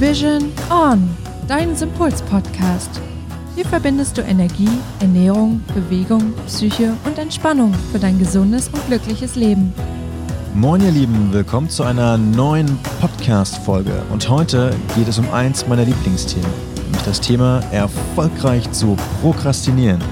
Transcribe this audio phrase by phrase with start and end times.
[0.00, 1.08] Vision On,
[1.46, 3.00] dein Sympuls-Podcast.
[3.54, 9.72] Hier verbindest du Energie, Ernährung, Bewegung, Psyche und Entspannung für dein gesundes und glückliches Leben.
[10.52, 13.92] Moin ihr Lieben, willkommen zu einer neuen Podcast-Folge.
[14.12, 16.50] Und heute geht es um eins meiner Lieblingsthemen,
[16.82, 20.02] nämlich das Thema erfolgreich zu prokrastinieren.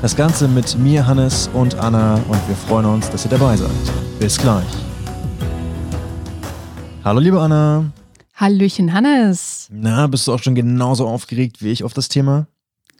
[0.00, 3.70] Das Ganze mit mir, Hannes und Anna und wir freuen uns, dass ihr dabei seid.
[4.18, 4.64] Bis gleich.
[7.04, 7.84] Hallo liebe Anna.
[8.40, 9.68] Hallöchen Hannes.
[9.70, 12.46] Na, bist du auch schon genauso aufgeregt wie ich auf das Thema?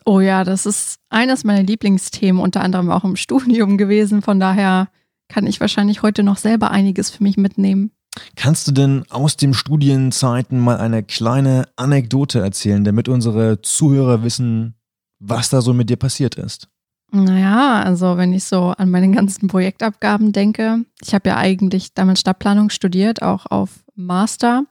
[0.05, 4.21] Oh ja, das ist eines meiner Lieblingsthemen, unter anderem auch im Studium gewesen.
[4.21, 4.89] Von daher
[5.29, 7.91] kann ich wahrscheinlich heute noch selber einiges für mich mitnehmen.
[8.37, 14.75] Kannst du denn aus den Studienzeiten mal eine kleine Anekdote erzählen, damit unsere Zuhörer wissen,
[15.21, 16.69] was da so mit dir passiert ist?
[17.13, 22.21] Naja, also wenn ich so an meine ganzen Projektabgaben denke, ich habe ja eigentlich damals
[22.21, 24.65] Stadtplanung studiert, auch auf Master.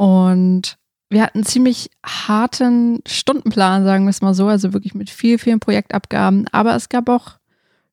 [0.00, 0.78] Und
[1.10, 5.60] wir hatten ziemlich harten Stundenplan, sagen wir es mal so, also wirklich mit viel, vielen
[5.60, 6.48] Projektabgaben.
[6.52, 7.32] Aber es gab auch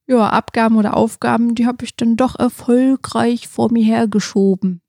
[0.08, 4.80] ja, Abgaben oder Aufgaben, die habe ich dann doch erfolgreich vor mir hergeschoben.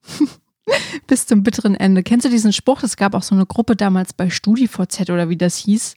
[1.09, 2.05] Bis zum bitteren Ende.
[2.05, 2.85] Kennst du diesen Spruch?
[2.85, 5.97] Es gab auch so eine Gruppe damals bei StudiVZ oder wie das hieß.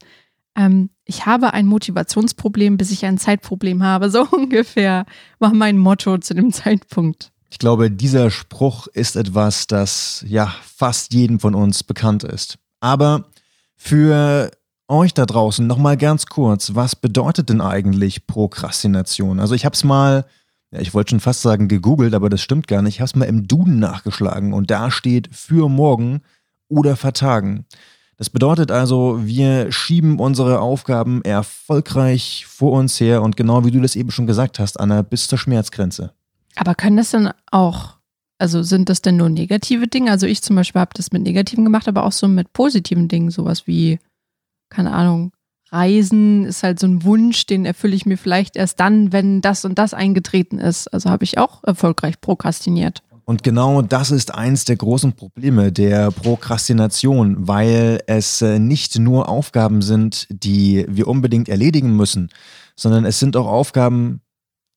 [0.56, 4.10] Ähm, ich habe ein Motivationsproblem, bis ich ein Zeitproblem habe.
[4.10, 5.06] So ungefähr
[5.38, 7.31] war mein Motto zu dem Zeitpunkt.
[7.52, 12.58] Ich glaube, dieser Spruch ist etwas, das ja fast jedem von uns bekannt ist.
[12.80, 13.26] Aber
[13.76, 14.52] für
[14.88, 19.42] euch da draußen nochmal ganz kurz, was bedeutet denn eigentlich Prokrastination?
[19.42, 20.26] Also ich habe es mal,
[20.72, 22.96] ja, ich wollte schon fast sagen gegoogelt, aber das stimmt gar nicht.
[22.96, 26.22] Ich habe es mal im Duden nachgeschlagen und da steht für morgen
[26.70, 27.66] oder vertagen.
[28.16, 33.82] Das bedeutet also, wir schieben unsere Aufgaben erfolgreich vor uns her und genau wie du
[33.82, 36.14] das eben schon gesagt hast, Anna, bis zur Schmerzgrenze.
[36.56, 37.98] Aber können das denn auch,
[38.38, 40.12] also sind das denn nur negative Dinge?
[40.12, 43.32] Also ich zum Beispiel habe das mit negativen gemacht, aber auch so mit positiven Dingen,
[43.32, 44.00] sowas wie,
[44.70, 45.32] keine Ahnung,
[45.72, 49.64] Reisen ist halt so ein Wunsch, den erfülle ich mir vielleicht erst dann, wenn das
[49.64, 50.88] und das eingetreten ist.
[50.90, 53.02] Also habe ich auch erfolgreich prokrastiniert.
[53.23, 59.30] Und genau das ist eins der großen Probleme der Prokrastination, weil es äh, nicht nur
[59.30, 62.30] Aufgaben sind, die wir unbedingt erledigen müssen,
[62.76, 64.22] sondern es sind auch Aufgaben,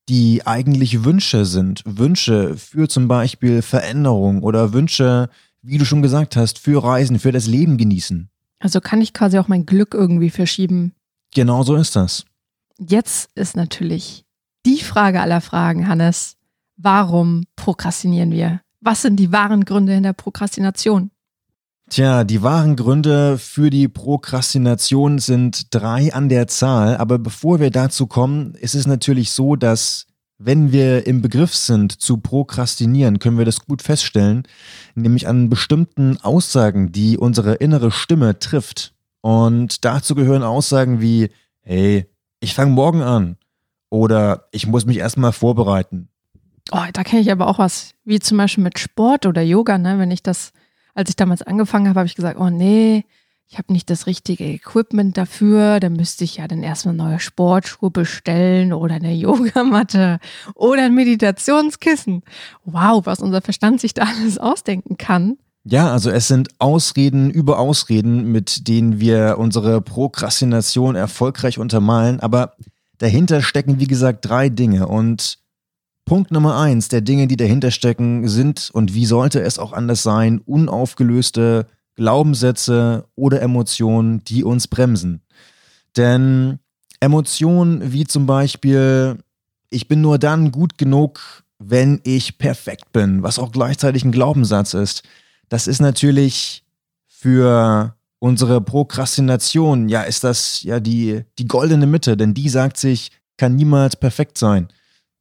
[0.08, 1.82] die eigentlich Wünsche sind.
[1.86, 5.28] Wünsche für zum Beispiel Veränderung oder Wünsche,
[5.62, 8.28] wie du schon gesagt hast, für Reisen, für das Leben genießen.
[8.58, 10.92] Also kann ich quasi auch mein Glück irgendwie verschieben.
[11.34, 12.24] Genau so ist das.
[12.78, 14.24] Jetzt ist natürlich
[14.66, 16.36] die Frage aller Fragen, Hannes.
[16.76, 18.60] Warum prokrastinieren wir?
[18.80, 21.10] Was sind die wahren Gründe in der Prokrastination?
[21.90, 27.70] Tja, die wahren Gründe für die Prokrastination sind drei an der Zahl, aber bevor wir
[27.70, 30.06] dazu kommen, ist es natürlich so, dass
[30.38, 34.44] wenn wir im Begriff sind zu prokrastinieren, können wir das gut feststellen,
[34.94, 38.94] nämlich an bestimmten Aussagen, die unsere innere Stimme trifft.
[39.20, 41.30] Und dazu gehören Aussagen wie,
[41.60, 42.06] hey,
[42.40, 43.36] ich fange morgen an
[43.90, 46.08] oder ich muss mich erstmal vorbereiten.
[46.72, 49.98] Oh, da kenne ich aber auch was, wie zum Beispiel mit Sport oder Yoga, ne?
[49.98, 50.52] Wenn ich das
[50.94, 53.04] als ich damals angefangen habe, habe ich gesagt, oh nee,
[53.46, 57.90] ich habe nicht das richtige Equipment dafür, da müsste ich ja dann erstmal neue Sportschuhe
[57.90, 60.18] bestellen oder eine Yogamatte
[60.54, 62.22] oder ein Meditationskissen.
[62.64, 65.36] Wow, was unser Verstand sich da alles ausdenken kann.
[65.66, 72.54] Ja, also es sind Ausreden über Ausreden, mit denen wir unsere Prokrastination erfolgreich untermalen, aber
[72.98, 75.38] dahinter stecken, wie gesagt, drei Dinge und
[76.04, 80.02] Punkt Nummer eins der Dinge, die dahinter stecken, sind und wie sollte es auch anders
[80.02, 81.66] sein, unaufgelöste
[81.96, 85.22] Glaubenssätze oder Emotionen, die uns bremsen.
[85.96, 86.58] Denn
[87.00, 89.18] Emotionen wie zum Beispiel,
[89.70, 94.74] ich bin nur dann gut genug, wenn ich perfekt bin, was auch gleichzeitig ein Glaubenssatz
[94.74, 95.02] ist,
[95.48, 96.64] das ist natürlich
[97.06, 103.10] für unsere Prokrastination, ja, ist das ja die, die goldene Mitte, denn die sagt sich,
[103.36, 104.68] kann niemals perfekt sein.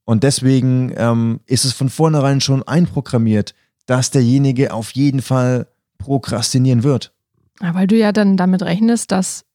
[0.06, 3.54] Und deswegen ähm, ist es von vornherein schon einprogrammiert,
[3.86, 5.68] dass derjenige auf jeden Fall
[5.98, 7.14] prokrastinieren wird.
[7.62, 9.46] Ja, weil du ja dann damit rechnest, dass,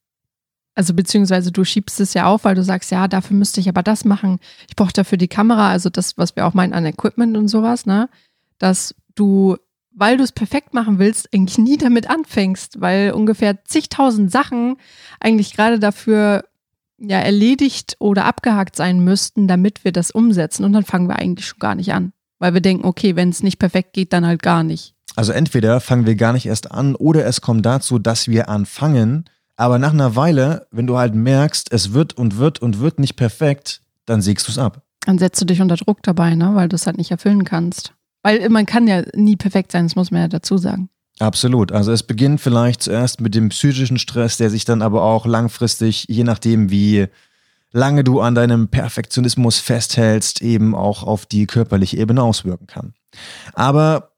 [0.73, 3.83] also beziehungsweise du schiebst es ja auf, weil du sagst, ja, dafür müsste ich aber
[3.83, 4.39] das machen.
[4.67, 7.85] Ich brauche dafür die Kamera, also das, was wir auch meinen an Equipment und sowas,
[7.85, 8.09] ne?
[8.57, 9.57] Dass du,
[9.91, 14.77] weil du es perfekt machen willst, eigentlich nie damit anfängst, weil ungefähr zigtausend Sachen
[15.19, 16.45] eigentlich gerade dafür
[16.99, 20.63] ja erledigt oder abgehakt sein müssten, damit wir das umsetzen.
[20.63, 22.13] Und dann fangen wir eigentlich schon gar nicht an.
[22.39, 24.93] Weil wir denken, okay, wenn es nicht perfekt geht, dann halt gar nicht.
[25.15, 29.25] Also entweder fangen wir gar nicht erst an oder es kommt dazu, dass wir anfangen.
[29.55, 33.15] Aber nach einer Weile, wenn du halt merkst, es wird und wird und wird nicht
[33.15, 34.83] perfekt, dann sägst du es ab.
[35.01, 36.55] Dann setzt du dich unter Druck dabei, ne?
[36.55, 37.93] weil du es halt nicht erfüllen kannst.
[38.23, 40.89] Weil man kann ja nie perfekt sein, das muss man ja dazu sagen.
[41.19, 41.73] Absolut.
[41.73, 46.05] Also es beginnt vielleicht zuerst mit dem psychischen Stress, der sich dann aber auch langfristig,
[46.07, 47.07] je nachdem wie
[47.71, 52.93] lange du an deinem Perfektionismus festhältst, eben auch auf die körperliche Ebene auswirken kann.
[53.53, 54.11] Aber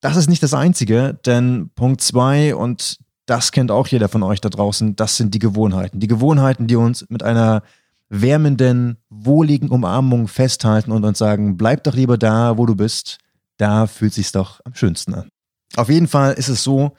[0.00, 4.40] das ist nicht das Einzige, denn Punkt zwei und das kennt auch jeder von euch
[4.40, 6.00] da draußen, das sind die Gewohnheiten.
[6.00, 7.62] Die Gewohnheiten, die uns mit einer
[8.08, 13.18] wärmenden, wohligen Umarmung festhalten und uns sagen, bleib doch lieber da, wo du bist,
[13.56, 15.28] da fühlt sich's doch am schönsten an.
[15.76, 16.92] Auf jeden Fall ist es so,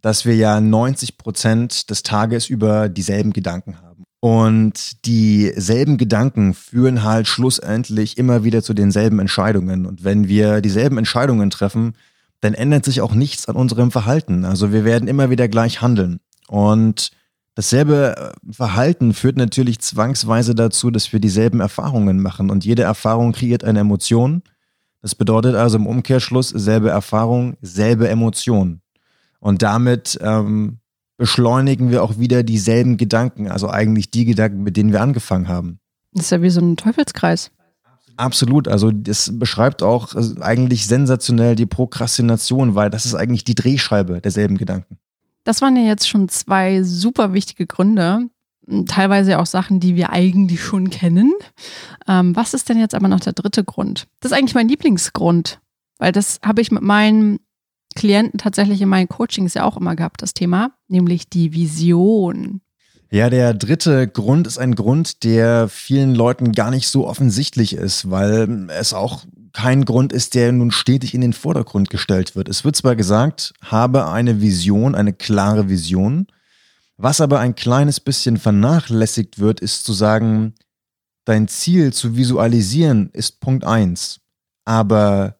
[0.00, 4.04] dass wir ja 90 Prozent des Tages über dieselben Gedanken haben.
[4.20, 9.86] Und dieselben Gedanken führen halt schlussendlich immer wieder zu denselben Entscheidungen.
[9.86, 11.94] Und wenn wir dieselben Entscheidungen treffen,
[12.40, 14.44] dann ändert sich auch nichts an unserem Verhalten.
[14.44, 16.20] Also wir werden immer wieder gleich handeln.
[16.48, 17.10] Und
[17.54, 22.50] dasselbe äh, Verhalten führt natürlich zwangsweise dazu, dass wir dieselben Erfahrungen machen.
[22.50, 24.42] Und jede Erfahrung kreiert eine Emotion.
[25.00, 28.80] Das bedeutet also im Umkehrschluss selbe Erfahrung, selbe Emotion.
[29.40, 30.78] Und damit ähm,
[31.16, 35.78] beschleunigen wir auch wieder dieselben Gedanken, also eigentlich die Gedanken, mit denen wir angefangen haben.
[36.12, 37.50] Das ist ja wie so ein Teufelskreis.
[38.16, 43.54] Absolut, also das beschreibt auch äh, eigentlich sensationell die Prokrastination, weil das ist eigentlich die
[43.54, 44.98] Drehscheibe derselben Gedanken.
[45.44, 48.28] Das waren ja jetzt schon zwei super wichtige Gründe,
[48.86, 51.32] teilweise auch Sachen, die wir eigentlich schon kennen.
[52.06, 54.08] Ähm, was ist denn jetzt aber noch der dritte Grund?
[54.20, 55.60] Das ist eigentlich mein Lieblingsgrund,
[55.98, 57.40] weil das habe ich mit meinen
[57.94, 62.60] Klienten tatsächlich in meinen Coachings ja auch immer gehabt, das Thema, nämlich die Vision.
[63.10, 68.10] Ja, der dritte Grund ist ein Grund, der vielen Leuten gar nicht so offensichtlich ist,
[68.10, 69.24] weil es auch
[69.54, 72.48] kein Grund ist, der nun stetig in den Vordergrund gestellt wird.
[72.48, 76.26] Es wird zwar gesagt, habe eine Vision, eine klare Vision,
[76.98, 80.54] was aber ein kleines bisschen vernachlässigt wird, ist zu sagen,
[81.24, 84.20] dein Ziel zu visualisieren ist Punkt eins,
[84.64, 85.38] aber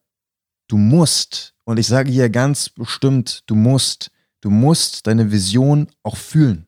[0.68, 4.10] du musst, und ich sage hier ganz bestimmt, du musst,
[4.40, 6.66] du musst deine Vision auch fühlen.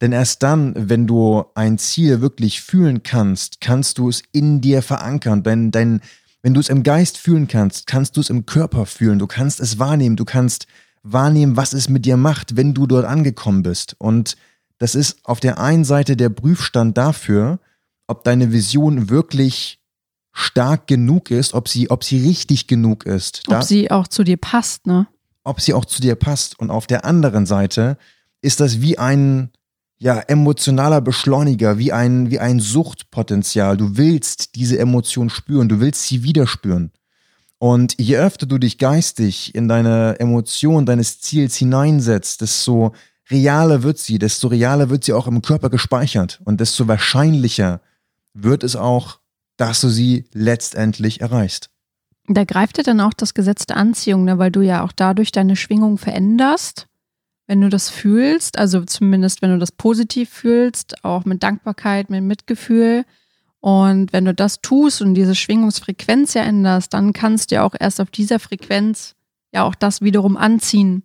[0.00, 4.82] Denn erst dann, wenn du ein Ziel wirklich fühlen kannst, kannst du es in dir
[4.82, 5.44] verankern.
[5.44, 6.00] Wenn, dein,
[6.42, 9.20] wenn du es im Geist fühlen kannst, kannst du es im Körper fühlen.
[9.20, 10.16] Du kannst es wahrnehmen.
[10.16, 10.66] Du kannst
[11.02, 13.96] wahrnehmen, was es mit dir macht, wenn du dort angekommen bist.
[13.98, 14.36] Und
[14.78, 17.58] das ist auf der einen Seite der Prüfstand dafür,
[18.06, 19.80] ob deine Vision wirklich
[20.32, 23.42] stark genug ist, ob sie, ob sie richtig genug ist.
[23.46, 25.06] Ob da, sie auch zu dir passt, ne?
[25.44, 26.58] Ob sie auch zu dir passt.
[26.58, 27.98] Und auf der anderen Seite
[28.40, 29.50] ist das wie ein,
[29.98, 33.76] ja, emotionaler Beschleuniger, wie ein, wie ein Suchtpotenzial.
[33.76, 36.90] Du willst diese Emotion spüren, du willst sie wieder spüren.
[37.62, 42.92] Und je öfter du dich geistig in deine Emotion deines Ziels hineinsetzt, desto
[43.30, 47.80] realer wird sie, desto realer wird sie auch im Körper gespeichert und desto wahrscheinlicher
[48.34, 49.20] wird es auch,
[49.58, 51.70] dass du sie letztendlich erreichst.
[52.26, 54.38] Da greift dir dann auch das Gesetz der Anziehung, ne?
[54.38, 56.88] weil du ja auch dadurch deine Schwingung veränderst
[57.46, 62.22] wenn du das fühlst, also zumindest wenn du das positiv fühlst, auch mit Dankbarkeit, mit
[62.22, 63.04] Mitgefühl.
[63.62, 67.76] Und wenn du das tust und diese Schwingungsfrequenz ja änderst, dann kannst du ja auch
[67.78, 69.14] erst auf dieser Frequenz
[69.54, 71.04] ja auch das wiederum anziehen.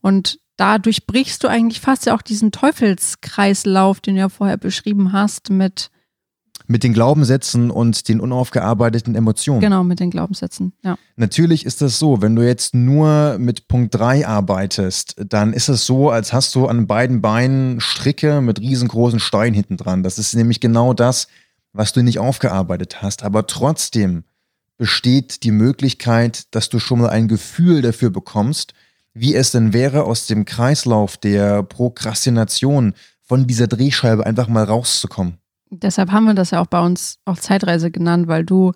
[0.00, 5.12] Und dadurch brichst du eigentlich fast ja auch diesen Teufelskreislauf, den du ja vorher beschrieben
[5.12, 5.90] hast, mit
[6.66, 9.60] mit den Glaubenssätzen und den unaufgearbeiteten Emotionen.
[9.60, 10.96] Genau, mit den Glaubenssätzen, ja.
[11.16, 15.84] Natürlich ist das so, wenn du jetzt nur mit Punkt 3 arbeitest, dann ist es
[15.84, 20.04] so, als hast du an beiden Beinen Stricke mit riesengroßen Steinen hinten dran.
[20.04, 21.26] Das ist nämlich genau das,
[21.72, 23.22] was du nicht aufgearbeitet hast.
[23.22, 24.24] Aber trotzdem
[24.76, 28.72] besteht die Möglichkeit, dass du schon mal ein Gefühl dafür bekommst,
[29.12, 35.38] wie es denn wäre, aus dem Kreislauf der Prokrastination von dieser Drehscheibe einfach mal rauszukommen.
[35.70, 38.72] Deshalb haben wir das ja auch bei uns auch Zeitreise genannt, weil du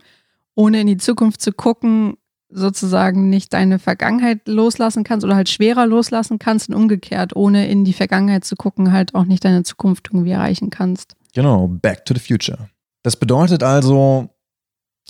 [0.54, 2.16] ohne in die Zukunft zu gucken,
[2.48, 7.84] sozusagen nicht deine Vergangenheit loslassen kannst oder halt schwerer loslassen kannst und umgekehrt, ohne in
[7.84, 11.16] die Vergangenheit zu gucken, halt auch nicht deine Zukunft irgendwie erreichen kannst.
[11.34, 12.68] Genau, back to the future.
[13.04, 14.30] Das bedeutet also,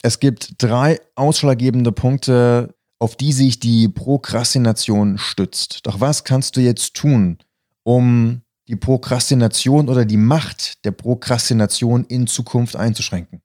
[0.03, 5.87] es gibt drei ausschlaggebende Punkte, auf die sich die Prokrastination stützt.
[5.87, 7.39] Doch was kannst du jetzt tun,
[7.85, 13.43] um die Prokrastination oder die Macht der Prokrastination in Zukunft einzuschränken.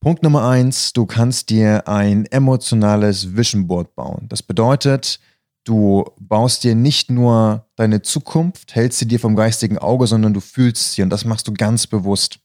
[0.00, 4.26] Punkt Nummer eins, du kannst dir ein emotionales Vision Board bauen.
[4.28, 5.20] Das bedeutet,
[5.64, 10.40] du baust dir nicht nur deine Zukunft, hältst sie dir vom geistigen Auge, sondern du
[10.40, 12.40] fühlst sie und das machst du ganz bewusst.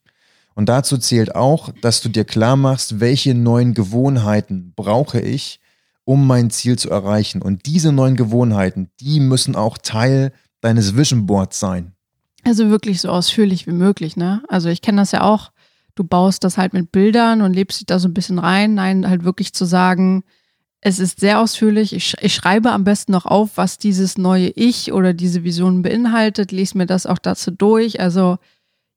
[0.55, 5.59] Und dazu zählt auch, dass du dir klar machst, welche neuen Gewohnheiten brauche ich,
[6.03, 7.41] um mein Ziel zu erreichen.
[7.41, 11.93] Und diese neuen Gewohnheiten, die müssen auch Teil deines Vision Boards sein.
[12.43, 14.41] Also wirklich so ausführlich wie möglich, ne?
[14.47, 15.51] Also ich kenne das ja auch,
[15.95, 18.73] du baust das halt mit Bildern und lebst dich da so ein bisschen rein.
[18.73, 20.23] Nein, halt wirklich zu sagen,
[20.81, 21.93] Es ist sehr ausführlich.
[21.93, 26.53] Ich, ich, schreibe am besten noch auf, was dieses neue Ich oder diese Vision beinhaltet,
[26.53, 27.99] lese mir das auch dazu durch.
[27.99, 28.37] Also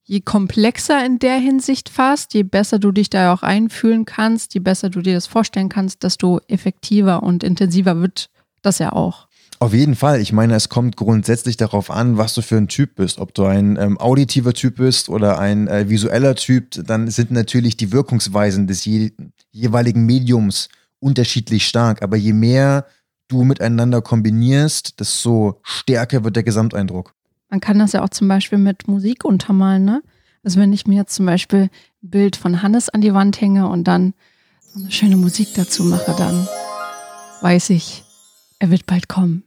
[0.05, 4.61] je komplexer in der Hinsicht fast, je besser du dich da auch einfühlen kannst, je
[4.61, 8.31] besser du dir das vorstellen kannst, desto effektiver und intensiver wird
[8.63, 9.29] das ja auch.
[9.63, 10.21] Auf jeden Fall.
[10.21, 13.21] Ich meine, es kommt grundsätzlich darauf an, was du für ein Typ bist.
[13.21, 17.77] Ob du ein ähm, auditiver Typ bist oder ein äh, visueller Typ, dann sind natürlich
[17.77, 19.13] die Wirkungsweisen des je
[19.53, 20.69] jeweiligen Mediums
[20.99, 22.03] unterschiedlich stark.
[22.03, 22.87] Aber je mehr
[23.29, 27.15] du miteinander kombinierst, desto stärker wird der Gesamteindruck.
[27.53, 30.03] Man kann das ja auch zum Beispiel mit Musik untermalen, ne?
[30.43, 31.69] Also wenn ich mir jetzt zum Beispiel
[32.03, 34.15] ein Bild von Hannes an die Wand hänge und dann
[34.63, 36.49] so eine schöne Musik dazu mache, dann
[37.43, 38.05] weiß ich,
[38.59, 39.45] er wird bald kommen.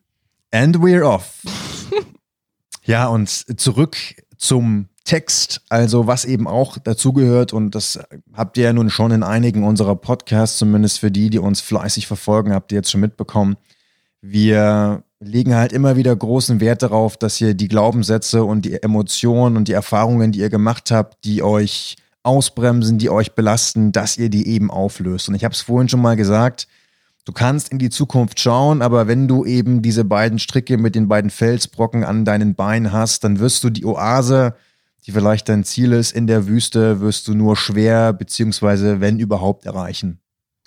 [0.52, 1.42] And we're off.
[2.84, 3.28] ja, und
[3.60, 3.98] zurück
[4.38, 7.98] zum Text, also was eben auch dazugehört, und das
[8.34, 12.06] habt ihr ja nun schon in einigen unserer Podcasts, zumindest für die, die uns fleißig
[12.06, 13.58] verfolgen, habt ihr jetzt schon mitbekommen.
[14.22, 19.58] Wir legen halt immer wieder großen Wert darauf, dass ihr die Glaubenssätze und die Emotionen
[19.58, 24.30] und die Erfahrungen, die ihr gemacht habt, die euch ausbremsen, die euch belasten, dass ihr
[24.30, 25.30] die eben auflöst.
[25.30, 26.68] Und ich habe es vorhin schon mal gesagt,
[27.26, 31.08] du kannst in die Zukunft schauen, aber wenn du eben diese beiden Stricke mit den
[31.08, 34.56] beiden Felsbrocken an deinen Beinen hast, dann wirst du die Oase,
[35.06, 39.66] die vielleicht dein Ziel ist, in der Wüste, wirst du nur schwer beziehungsweise wenn überhaupt
[39.66, 40.20] erreichen.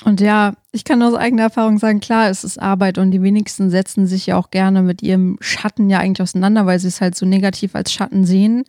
[0.04, 3.68] Und ja, ich kann aus eigener Erfahrung sagen, klar, es ist Arbeit und die wenigsten
[3.70, 7.16] setzen sich ja auch gerne mit ihrem Schatten ja eigentlich auseinander, weil sie es halt
[7.16, 8.64] so negativ als Schatten sehen.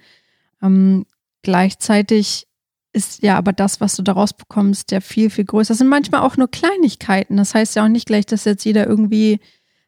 [0.62, 1.06] Ähm,
[1.44, 2.48] gleichzeitig
[2.94, 5.70] ist ja aber das, was du daraus bekommst, ja viel, viel größer.
[5.70, 7.38] Das sind manchmal auch nur Kleinigkeiten.
[7.38, 9.40] Das heißt ja auch nicht gleich, dass jetzt jeder irgendwie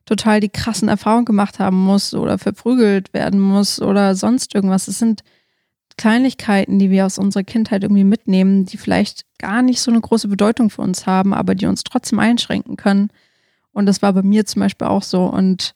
[0.05, 4.87] total die krassen Erfahrungen gemacht haben muss oder verprügelt werden muss oder sonst irgendwas.
[4.87, 5.23] Es sind
[5.97, 10.27] Kleinigkeiten, die wir aus unserer Kindheit irgendwie mitnehmen, die vielleicht gar nicht so eine große
[10.27, 13.09] Bedeutung für uns haben, aber die uns trotzdem einschränken können.
[13.71, 15.25] Und das war bei mir zum Beispiel auch so.
[15.25, 15.75] Und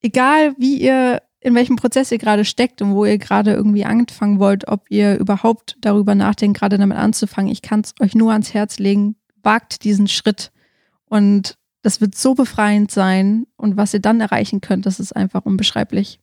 [0.00, 4.38] egal wie ihr, in welchem Prozess ihr gerade steckt und wo ihr gerade irgendwie anfangen
[4.38, 8.54] wollt, ob ihr überhaupt darüber nachdenkt, gerade damit anzufangen, ich kann es euch nur ans
[8.54, 10.52] Herz legen, wagt diesen Schritt.
[11.06, 13.46] Und das wird so befreiend sein.
[13.56, 16.20] Und was ihr dann erreichen könnt, das ist einfach unbeschreiblich.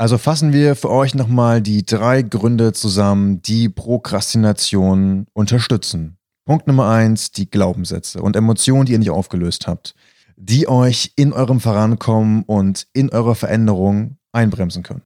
[0.00, 6.16] Also fassen wir für euch nochmal die drei Gründe zusammen, die Prokrastination unterstützen.
[6.46, 9.94] Punkt Nummer eins, die Glaubenssätze und Emotionen, die ihr nicht aufgelöst habt,
[10.38, 15.02] die euch in eurem Vorankommen und in eurer Veränderung einbremsen können.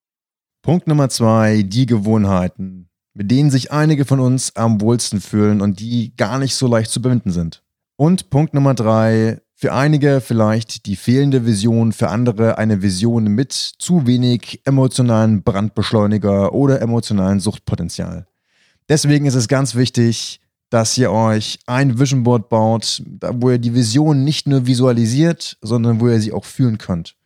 [0.62, 5.80] Punkt Nummer zwei, die Gewohnheiten, mit denen sich einige von uns am wohlsten fühlen und
[5.80, 7.64] die gar nicht so leicht zu binden sind.
[7.96, 13.52] Und Punkt Nummer drei, für einige vielleicht die fehlende Vision, für andere eine Vision mit
[13.52, 18.26] zu wenig emotionalen Brandbeschleuniger oder emotionalen Suchtpotenzial.
[18.90, 23.02] Deswegen ist es ganz wichtig, dass ihr euch ein Vision Board baut,
[23.36, 27.16] wo ihr die Vision nicht nur visualisiert, sondern wo ihr sie auch fühlen könnt.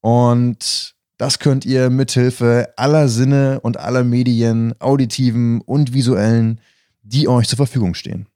[0.00, 6.60] Und das könnt ihr mithilfe aller Sinne und aller Medien, auditiven und visuellen,
[7.04, 8.26] die euch zur Verfügung stehen.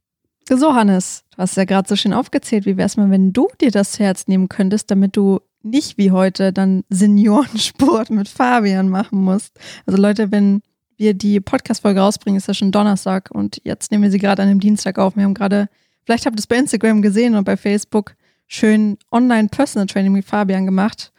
[0.56, 2.66] So, Hannes, du hast ja gerade so schön aufgezählt.
[2.66, 6.10] Wie wäre es mal, wenn du dir das Herz nehmen könntest, damit du nicht wie
[6.10, 9.58] heute dann Seniorensport mit Fabian machen musst?
[9.86, 10.62] Also, Leute, wenn
[10.96, 14.48] wir die Podcast-Folge rausbringen, ist ja schon Donnerstag und jetzt nehmen wir sie gerade an
[14.48, 15.16] dem Dienstag auf.
[15.16, 15.68] Wir haben gerade,
[16.04, 18.16] vielleicht habt ihr es bei Instagram gesehen und bei Facebook,
[18.48, 21.12] schön Online-Personal-Training mit Fabian gemacht.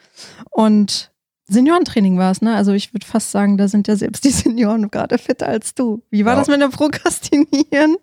[0.50, 1.12] Und
[1.48, 2.54] Seniorentraining war es, ne?
[2.54, 6.04] Also ich würde fast sagen, da sind ja selbst die Senioren gerade fitter als du.
[6.10, 6.40] Wie war ja.
[6.40, 7.96] das mit dem Prokrastinieren?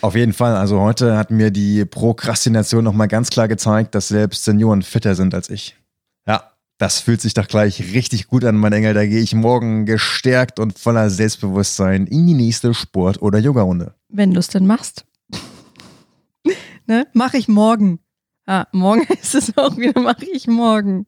[0.00, 0.56] Auf jeden Fall.
[0.56, 5.34] Also heute hat mir die Prokrastination nochmal ganz klar gezeigt, dass selbst Senioren fitter sind
[5.34, 5.76] als ich.
[6.26, 8.94] Ja, das fühlt sich doch gleich richtig gut an, mein Engel.
[8.94, 13.94] Da gehe ich morgen gestärkt und voller Selbstbewusstsein in die nächste Sport- oder Yoga-Runde.
[14.08, 15.04] Wenn du es denn machst.
[16.86, 17.06] ne?
[17.12, 18.00] Mach ich morgen.
[18.46, 21.06] Ah, morgen ist es auch wieder, mache ich morgen.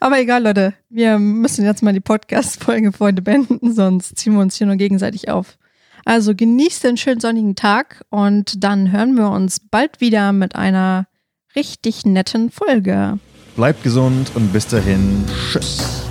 [0.00, 0.74] Aber egal, Leute.
[0.88, 4.76] Wir müssen jetzt mal die Podcast-Folge für heute beenden, sonst ziehen wir uns hier nur
[4.76, 5.58] gegenseitig auf.
[6.04, 11.06] Also genießt den schönen sonnigen Tag und dann hören wir uns bald wieder mit einer
[11.54, 13.18] richtig netten Folge.
[13.56, 16.02] Bleibt gesund und bis dahin, tschüss.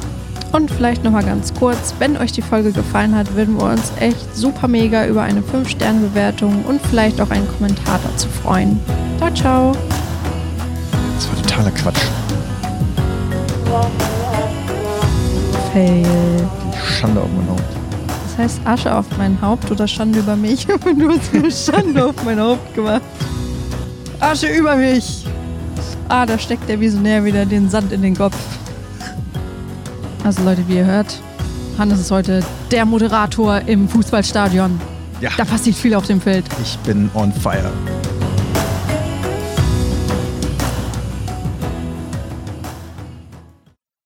[0.52, 4.36] Und vielleicht nochmal ganz kurz, wenn euch die Folge gefallen hat, würden wir uns echt
[4.36, 8.80] super mega über eine 5-Sterne-Bewertung und vielleicht auch einen Kommentar dazu freuen.
[9.18, 9.72] Ciao, ciao.
[11.16, 12.02] Das war totaler Quatsch.
[15.72, 16.06] Fail.
[16.74, 17.91] Die Schande auf mein Haupt.
[18.32, 20.66] Das heißt Asche auf mein Haupt oder Schande über mich.
[20.98, 23.02] Du hast mir Schande auf mein Haupt gemacht.
[24.20, 25.26] Asche über mich.
[26.08, 28.38] Ah, da steckt der Visionär wieder den Sand in den Kopf.
[30.24, 31.22] Also Leute, wie ihr hört,
[31.78, 34.80] Hannes ist heute der Moderator im Fußballstadion.
[35.20, 35.32] Ja.
[35.36, 36.46] Da passiert viel auf dem Feld.
[36.62, 37.72] Ich bin on fire.